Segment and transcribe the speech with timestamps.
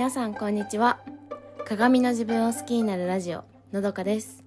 [0.00, 0.98] 皆さんこんにちは。
[1.66, 4.42] 鏡の自分を好きになるラジオのどかです。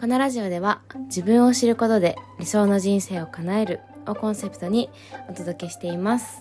[0.00, 4.88] このラジオでは自分を知ることで理想の人生を叶えるをコンセプトに
[5.28, 6.40] お届けしています。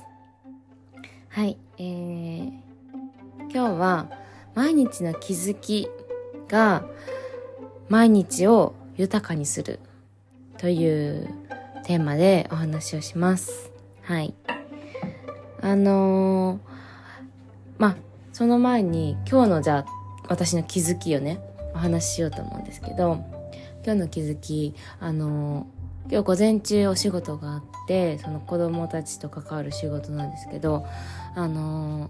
[1.28, 2.52] はいえー、
[3.40, 4.10] 今日は
[4.54, 5.90] 毎日の気づき
[6.48, 6.86] が
[7.90, 9.82] 毎日を豊かにする
[10.60, 11.28] という
[11.84, 13.70] テーマでお話をします。
[14.04, 14.34] はい。
[15.60, 16.60] あのー、
[17.80, 17.96] まあ
[18.36, 21.40] その前に今日のじゃあ私の気づきをね
[21.74, 23.24] お話ししようと思うんですけど
[23.86, 25.68] 今日の気づきあの
[26.12, 30.86] 今日午前中お仕事があってその子供たちと関わる仕事なんですけど
[31.34, 32.10] あの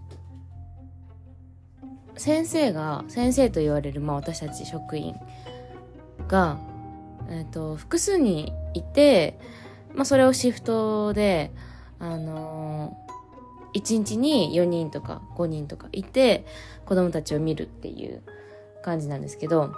[2.17, 5.13] 先生が先生と言われる、まあ、私たち職員
[6.27, 6.57] が、
[7.29, 9.37] えーと、複数にいて、
[9.93, 11.51] まあ、それをシフトで
[11.99, 13.04] あの
[13.75, 16.45] 1日に4人とか5人とかいて
[16.85, 18.23] 子供たちを見るっていう
[18.83, 19.73] 感じなんですけど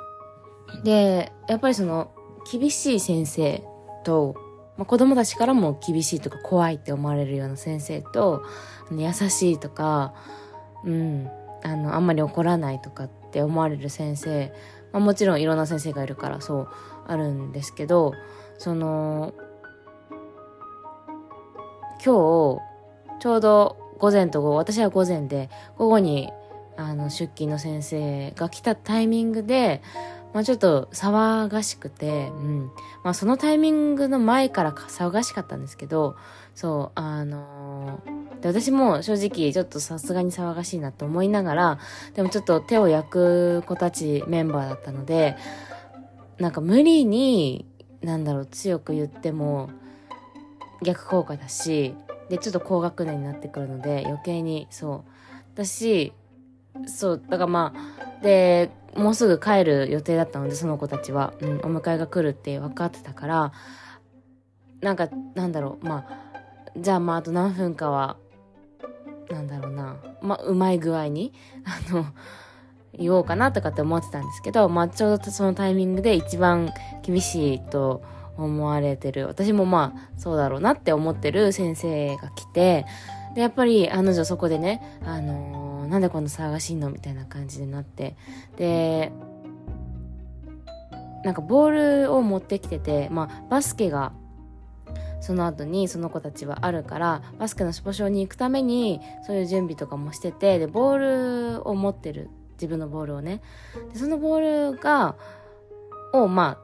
[0.83, 2.11] でやっぱりその
[2.49, 3.63] 厳しい先生
[4.03, 4.35] と、
[4.77, 8.43] まあ、子供たちからも厳しいとか怖いって思われるような先生と
[8.91, 10.13] 優しいとか、
[10.85, 11.29] うん、
[11.63, 14.53] あのあんまり怒らないとかって思われる先生、
[14.93, 16.69] まあ、もちろんいろんな先生がいるからそう
[17.07, 18.13] あるんですけど
[18.57, 19.33] その
[22.03, 22.61] 今日
[23.19, 26.31] ちょうど午前と午後、私は午前で、午後に、
[26.75, 29.81] あの、出勤の先生が来たタイミングで、
[30.33, 32.71] まあちょっと騒がしくて、うん。
[33.03, 36.15] まあそのタイミングの前から騒がしかったんですけど、
[36.53, 41.79] そう、あのー、で私も正直ちょっとさすがに騒がしいなと思いながら、
[42.13, 45.37] でもちょっと手を焼く子たちメンバーだったので、
[46.37, 47.65] なんか無理に、
[48.01, 49.71] なんだろう、強く言っても
[50.83, 51.95] 逆効果だし、
[52.29, 55.11] でちょっと高学年になってくるので余計にそう。
[55.57, 56.13] 私
[56.85, 63.53] そうだからまあでもうすぐ帰る予定だったのでその子たちは、うん、お迎えが来るって分かってたから
[64.81, 66.27] なんかなんだろうまあ
[66.77, 68.17] じゃあまああと何分かは
[69.31, 71.33] なんだろうなまあうまい具合に
[71.65, 72.05] あの
[72.93, 76.71] 言おうかなとかって思ってたんですけどまあちょうどそのタイミングで一番
[77.01, 78.03] 厳しいと
[78.37, 79.27] 思われてる。
[79.27, 82.85] 私もまあ、そうだろうなって思ってる先生が来て、
[83.35, 88.15] で、やっぱり、あの女そこでね、あのー、なんでこんな騒がしいのみたいな感じになって、
[88.57, 89.11] で、
[91.23, 94.13] なんかボールを持ってきてて、まあ、バスケが、
[95.19, 102.29] その後にその子たちはあるから、バスケのスポ少に行くために、そういう準備とかもしてて、で、ボールを持ってる。
[102.53, 103.41] 自分のボールをね。
[103.93, 105.15] で、そのボールが、
[106.13, 106.57] を、ま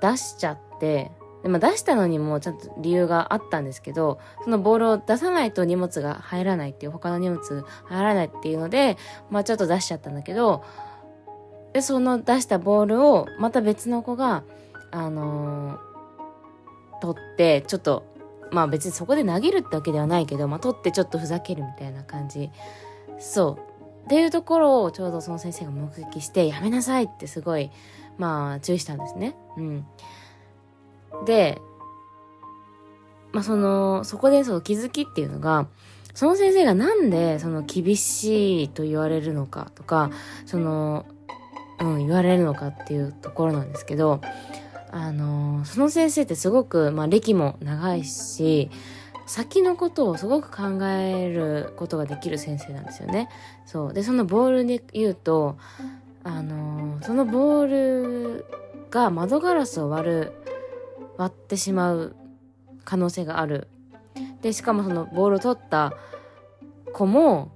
[0.00, 1.10] あ、出しちゃっで、で
[1.44, 8.96] まあ、出したのにもちゃんと理由があったんですけど、そのボールを出さないと荷物が入らないっていう、他の荷物入らないっていうので、
[9.30, 10.64] まあちょっと出しちゃったんだけど、
[11.72, 14.42] で、その出したボールをまた別の子が、
[14.90, 18.04] あのー、取って、ちょっと、
[18.50, 22.50] まあ別にそこで投げるってわけではないけど、まあ取ってちょっとふざけるみたいな感じ。
[23.18, 24.06] そう。
[24.06, 27.70] っていうところをちょうどその先生が目撃して、やめなさいってすごい、
[28.16, 29.36] まあ注意したんですね。
[29.56, 29.86] うん。
[31.24, 31.60] で、
[33.32, 35.66] まあ、その、そこでその気づきっていうのが、
[36.14, 40.10] その先生がなんでその厳しいと言われるのかとか、
[40.46, 41.06] その、
[41.80, 44.20] うん、言われるのかっていうところなんですけど、
[44.90, 48.70] あの、その先生ってすごく、まあ、歴も長いし、
[49.26, 53.28] 先のことをすごく考えることができる先生なんですよね。
[53.66, 53.92] そう。
[53.92, 55.56] で、そのボールで言うと、
[56.24, 58.46] あの、そのボール
[58.90, 60.32] が窓ガラスを割る
[61.18, 62.16] 割ってしまう
[62.84, 63.68] 可能性がある。
[64.40, 65.92] で、しかもそのボールを取った
[66.94, 67.50] 子も、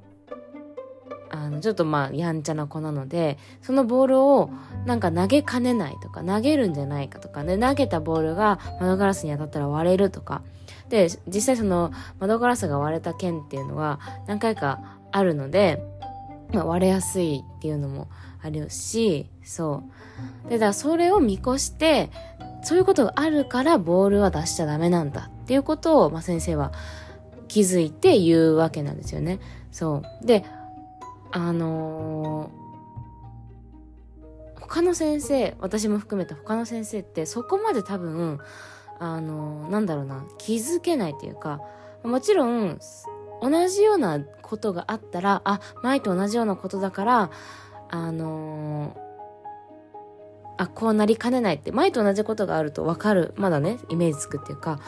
[1.31, 4.51] あの、ちょっとまあ、やんちゃな子なので、そのボールを
[4.85, 10.43] なんか投げかねないとか、投げるんじゃないかとか、で、投げたボールが窓ガラスに当たったら割れるとか。
[10.89, 15.83] で、実際その窓ガラスが割れた件っていうのは何回かあるので、
[16.53, 18.09] まあ、割れやすいっていうのも
[18.43, 19.85] あるし、そ
[20.47, 20.51] う。
[20.51, 22.11] で、だからそれを見越して、
[22.63, 26.73] そういうことがあるからボールは出しちゃダメなんだっていうことを、まあ、先生は
[27.49, 29.41] 気づいて言うわけなんですよね。
[29.73, 30.27] そう。
[30.27, 30.45] で、
[31.33, 38.39] あのー、他の先生、私も含めた他の先生ってそこまで多分、
[38.99, 41.61] あのー、なんだろうな、気づけないっていうか、
[42.05, 42.79] もちろん、
[43.43, 47.31] 同じようなことがあったら、あ、前と同じようなことだから、
[47.91, 49.12] あのー
[50.63, 53.35] あ、こうなりかねないって、前と同じことがあるとわかる。
[53.37, 54.81] まだね、イメージつくっていうか、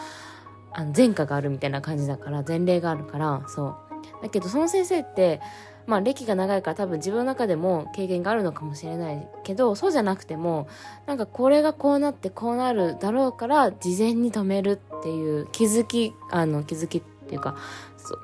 [0.73, 4.23] あの、前科があるみたいな感じだから、前例があるから、そう。
[4.23, 5.41] だけど、その先生って、
[5.87, 10.67] まあ歴が長いから多分自分の中でも経験があるのかもしれないけど、そうじゃなくても、
[11.07, 17.57] なんかこれがこうなってこうなるだろうから、事前に止めるっていう気づき、あの、気づきっていうか、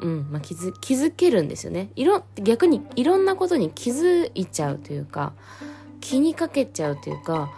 [0.01, 1.91] う、うん、まあ気づ、気づけるんですよね。
[1.97, 5.33] いろ、逆にいろんなことに気づいちゃうというか、
[6.01, 7.51] 気にかけちゃうというか、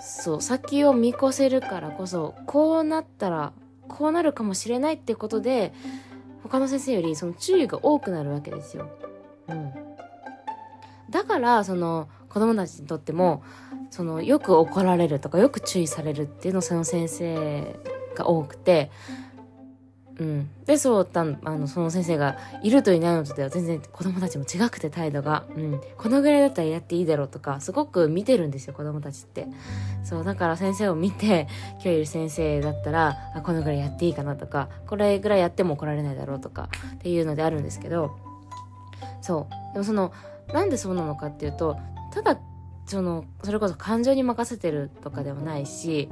[0.00, 3.52] そう、先を見越せるからこそ、こうなったら、
[3.88, 5.72] こうなるかもしれないってことで、
[6.42, 8.88] 他の先生よりその注意が多くなるわけですよ。
[9.48, 9.72] うん。
[11.10, 13.42] だから、その、子供たちにとっても、
[13.90, 17.76] その、よく怒られるとか、よく注意されるっていうのその先生
[18.14, 18.90] が多くて、
[20.18, 20.50] うん。
[20.64, 25.80] で、そうたん、あの、その先生がいるといないのとでは全然子供たちも違くて態度が、うん。
[25.96, 29.48] このぐらいだったらやっていいだろうとか、すごく見てるんですよ、子供たちって。
[30.04, 38.16] そう、だから先生を見て、今日いる先生だったら、あ、このぐらいやっていいかなとか、これぐらいやっても怒られないだろうとか、っていうのであるんですけど、
[39.20, 39.72] そう。
[39.72, 40.12] でもその、
[40.52, 41.76] なんでそうなのかっていうと、
[42.12, 42.38] ただ、
[42.86, 46.08] その、それこそ感情に任せてるとかではないし、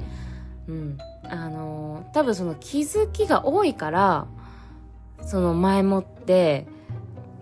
[0.67, 0.97] うん。
[1.33, 4.27] あの多分その気づきが多いから、
[5.25, 6.67] その前もって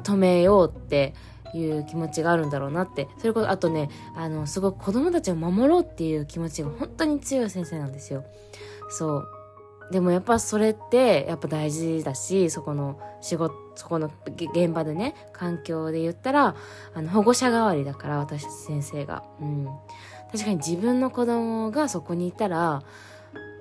[0.04, 1.14] 止めようって
[1.54, 3.08] いう気持ちがあるんだろうなって。
[3.18, 8.24] それこそ、あとね、あの、すごく子供たちを守ろうっていう気持ちが本当に強い先生なんですよ。
[8.90, 9.28] そう。
[9.92, 16.56] でもやっぱそれってやっぱ大事だし、そこの仕事、そこの現場でね、環境で言ったら、
[16.94, 19.24] あの、保護者代わりだから、私たち先生が。
[19.42, 19.68] うん。
[20.32, 22.84] 確かに自分の子供がそこにいたら、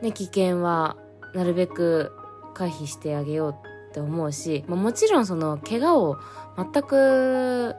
[0.03, 0.97] ね、危険は
[1.35, 2.13] なるべく
[2.55, 3.55] 回避してあげよう
[3.91, 6.19] って思うし、まあ、もちろんその怪我を
[6.57, 7.75] 全く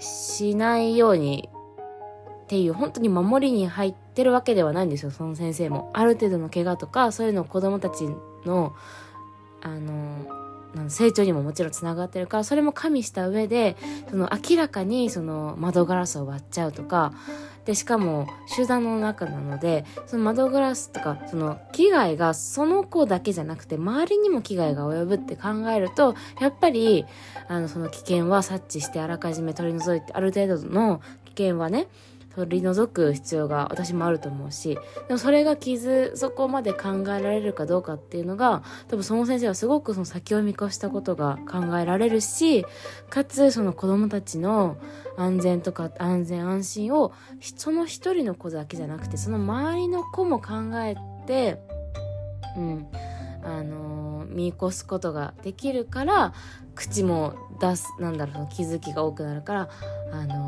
[0.00, 1.48] しないように
[2.44, 5.90] っていう本当に守りに入ってるわけではないんですよ、その先生も。
[5.94, 8.04] ある程度の怪我とか、そういうのを子供たち
[8.44, 8.74] の、
[9.62, 10.43] あの、
[10.88, 13.76] 成長にももちろんつながってるから、それも加味した上で、
[14.10, 17.12] その明らかにその窓ガラスを割っちゃうとか、
[17.64, 27.06] で、しかも集団の中なので、その窓ガラスとか、その危害がその子だけじゃなくて、周りにも危害が及ぶって考えると、やっぱり、
[27.48, 31.88] あの、その危険は察知してあらかじめ取り除いて、ある程度の危険はね、
[32.36, 42.66] 取り除く必要が私もあると思うし、でもそれが傷、そこまで考えられるかどうかっていうのが、多分その先生はすごくその先を見越したことが考えられるし、
[43.08, 44.76] かつその子供たちの
[45.16, 47.12] 安全とか安全安心を、
[47.56, 50.96] その一人の子だけじゃなくて、その周りの子も考え
[51.26, 51.60] て、
[52.56, 52.86] うん、
[53.44, 56.34] あのー、見越すことができるから、
[56.74, 59.68] 口も出す、なんだろう、気づきが多くなるから、
[60.12, 60.43] あのー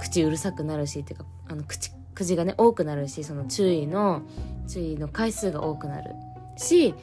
[0.00, 4.22] 口うるさくなるしっていうかあの口口がね多くなるしその注意の
[4.68, 6.14] 注意の回数が多くなる
[6.56, 6.94] し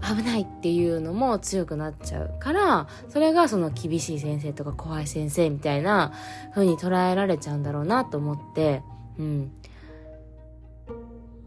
[0.00, 6.12] 危ないっていうのも強くなっちゃうからそれがその厳しい先生とか怖い先生みたいな
[6.54, 8.82] 風に捉えられちゃうんだろうなと思って
[9.18, 9.52] うん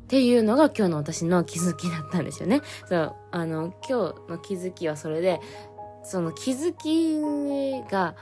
[0.05, 2.61] っていうのが今日の私の気づきだったんですよね。
[2.87, 5.41] そう、あの、今日の気づきはそれで、
[6.03, 7.19] その気づき
[7.91, 8.15] が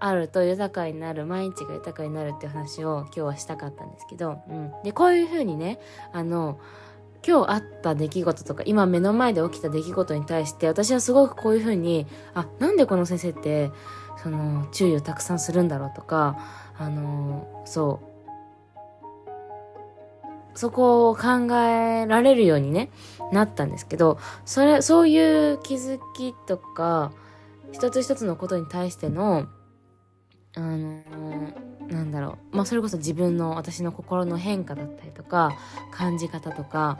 [0.00, 4.72] あると豊かになる、毎日が豊かになるっていう話を今日はしたかったんですけど、うん。
[4.82, 5.78] で、こういうふうにね、
[6.12, 6.58] あの、
[7.26, 13.70] 今日あった出来事とか、今目の前で起きた出来事に対して、私はすごくこういうふうに、あ、なんでこの先生って、
[14.22, 16.38] その、注意をたくさんするんだろうとか、
[16.78, 18.06] あの、そう、
[20.58, 22.90] そこを考えられるようにね、
[23.32, 27.12] なったんですけど、それ、そういう気づきとか、
[27.72, 29.46] 一つ一つのことに対しての、
[30.56, 32.56] あのー、なんだろう。
[32.56, 35.56] まあ、それこそ自分の、私の心の変化だったりとか、
[35.92, 36.98] 感じ方とか、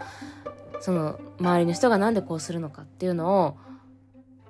[0.81, 3.57] その、周りの人がなんでこうするのかっていうのを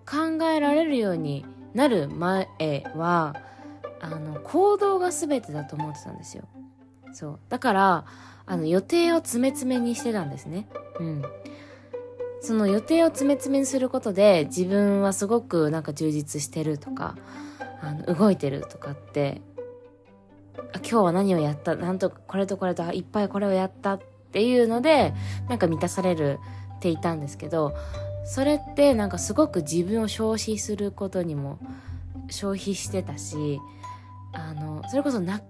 [0.06, 2.48] 考えられるようになる前
[2.94, 3.36] は、
[4.00, 6.44] あの、行動が全てだと思ってたんですよ。
[7.12, 7.38] そう。
[7.48, 8.04] だから、
[8.46, 10.68] あの、予定を詰め詰めにしてたんですね。
[10.98, 11.22] うん。
[12.40, 17.16] その予定を詰め詰めにすることで、自分はすごくなんか充実してるとか、
[17.80, 19.40] あの動いてるとかって
[20.74, 24.00] 今日は何をやったなんとこれとこれといっぱいこれをやったっ
[24.32, 25.14] ていうので
[25.48, 26.38] なんか満たされる
[26.76, 27.74] っていたんですけど
[28.24, 31.58] それってなんかすごく自分を消費することにも
[32.28, 33.60] 消費してたし
[34.32, 35.42] あのそれこそな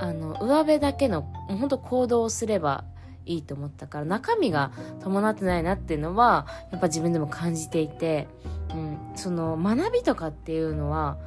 [0.00, 2.84] あの上辺だけの本当行動をすれば
[3.24, 8.28] いいと思ったから中身が伴ってないなっていうのはやっぱ自分でも感じていて、
[8.70, 11.18] うん、その学びとかっていうのは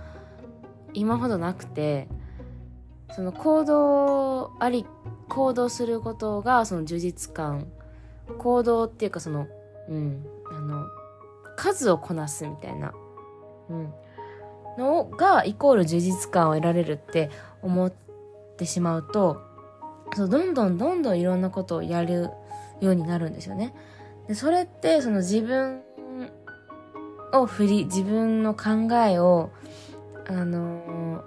[0.93, 2.07] 今ほどなくて
[3.15, 4.85] その行動あり
[5.27, 7.67] 行動することがその充実感。
[8.37, 9.47] 行動っていうかその
[9.89, 10.85] うんあの
[11.55, 12.93] 数をこなすみたいな。
[13.69, 13.93] うん。
[14.77, 17.29] のがイコール充実感を得られるって
[17.61, 17.91] 思っ
[18.57, 19.41] てしまうと
[20.15, 22.29] そうどんどんどんどんいろんなことをやる
[22.79, 23.73] ようになるんですよね。
[24.27, 25.81] でそれってその自分
[27.33, 29.51] を振り自分の考えを
[30.29, 31.23] あの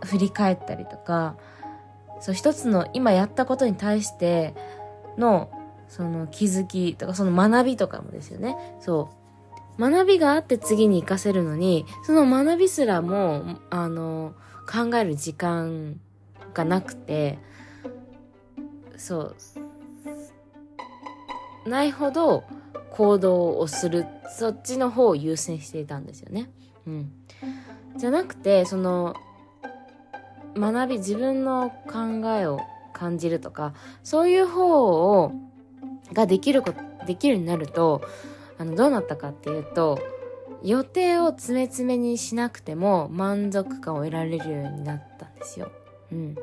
[0.00, 1.36] ー、振り返ったりとか
[2.20, 4.54] そう一つの今やったことに対して
[5.18, 5.50] の
[5.88, 8.56] その気づきとかその学びとかもですよね。
[8.80, 9.10] そ
[9.78, 9.80] う。
[9.80, 14.32] 学びがあって次に活かせるのにその学びすらもあの
[14.66, 16.00] 考える時間
[16.54, 17.38] がなくて
[18.96, 19.34] そ
[21.64, 21.68] う。
[21.68, 22.44] ないほど
[22.90, 24.06] 行動をする。
[24.38, 26.50] そっちの方を優先していたんですよね。
[26.86, 27.12] うん、
[27.96, 29.14] じゃなくてその
[30.56, 32.60] 学び自分の考えを
[32.92, 35.32] 感じるとかそういう方を
[36.12, 36.72] ができるこ
[37.06, 38.02] できるようになると
[38.58, 40.00] あのどうなったかっていうと
[40.62, 45.70] 予定を詰め詰めにしなくても満足感を得られるようになったんですよ。
[46.10, 46.36] うん。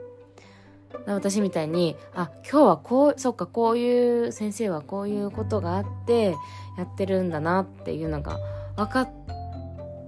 [1.07, 6.35] 私みたいにあ今日はこうそっかこういう先生はこういうことがあって
[6.77, 8.39] やってるんだなっていうのが
[8.77, 9.09] 分かっ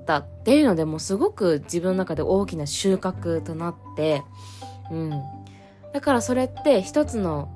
[0.06, 4.24] たっていうのでもすごく自分の中で大きな収穫となって
[4.92, 5.22] うん。
[5.94, 7.50] だからそれって一つの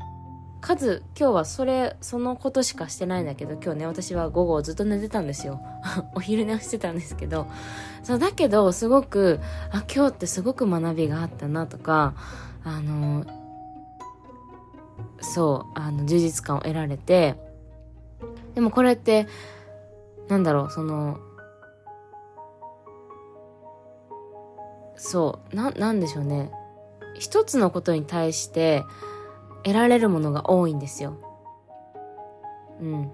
[0.61, 5.61] 数今日はそれそのことしかしてないんだけど今日ね私は午後ずっと寝てたんですよ。
[6.15, 7.47] お昼寝をしてたんですけど。
[8.03, 9.39] そうだけどすごく
[9.71, 12.13] あ今日ってすごく学びがあったなとか
[12.63, 13.25] あの
[15.21, 17.35] そうあの充実感を得られて
[18.55, 19.27] でもこれって
[20.27, 21.19] なんだろうその
[24.99, 26.51] そうななんでしょうね
[27.13, 28.83] 一つのことに対して
[29.63, 31.17] 得られるものが多いんですよ。
[32.79, 33.11] うん。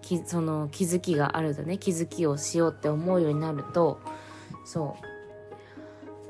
[0.00, 4.00] きその気づきがあるとね気づきをしようって思うようになると
[4.64, 4.96] そ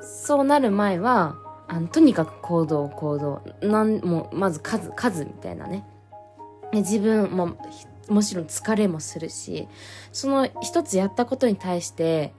[0.01, 1.37] うそうなる前は
[1.69, 5.87] あのとにかく行動行動なんもまず数数みたいなね
[6.73, 7.57] 自分も
[8.09, 9.69] もちろん疲れもするし
[10.11, 12.35] その一つやったことに対して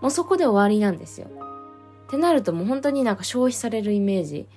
[0.00, 1.28] もうそこで終わりなんですよ。
[2.06, 4.48] ってなるともう本当になんか消費されるイメージ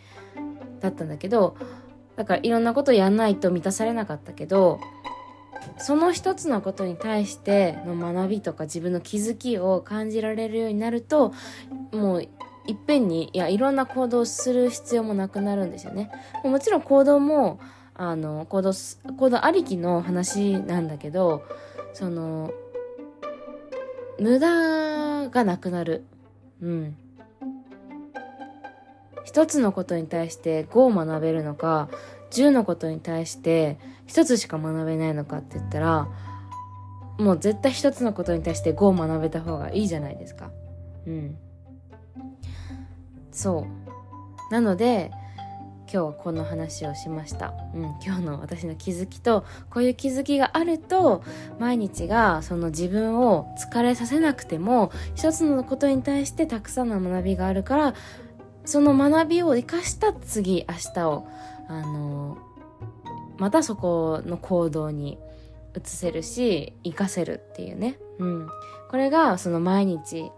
[0.80, 1.58] だったんだけど
[2.16, 4.80] だからいろんなことやんないと満たされなかったけど
[5.78, 11.34] その一つのことに対しての学びとか自分の気づきを感じられるようになると
[11.92, 16.12] もういっぺんにいやいろんな行動をする必要もなくなるんですよね。
[16.44, 17.60] もちろん行動も
[17.96, 18.72] あの行動
[19.18, 21.44] 行動ありきの話なんだけど
[21.94, 22.52] その
[24.20, 26.06] 無駄がなくなる。
[26.62, 26.96] うん。
[29.24, 31.88] 一つのことに対して5を学べるのか
[32.32, 36.08] 10のことに対して一つしか学べないのかって言ったら
[37.20, 40.52] もう絶対一つのことに対して5を学べた方がいいじゃないですか。
[41.06, 41.38] うん。
[43.32, 43.68] そ
[44.50, 44.54] う。
[44.54, 45.12] なので
[45.92, 47.54] 今日はこの話をしました。
[47.74, 51.24] うん、今日の私の気づきと、こういう気づきがあると、
[51.60, 57.94] 毎日がその自分を疲れさせなくても、一つのことに対してたくさんの学びがあるから、
[58.66, 61.28] その学びを生かした次明日を
[61.68, 62.38] あの
[63.40, 65.18] またそこの行動に
[65.76, 68.50] 移せるし活かせるっていうね、うん、
[68.90, 70.32] これがその毎日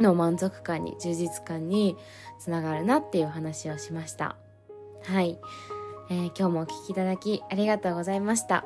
[0.00, 1.96] の満足感に充実感に
[2.40, 4.36] つながるなっていう話をしました。
[5.06, 5.38] はい、
[6.10, 8.64] えー、今日もお聴きいただきありがとうございました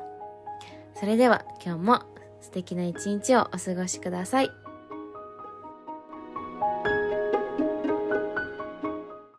[0.99, 2.01] それでは今日も
[2.41, 4.68] 素敵な一日をお過ごしください。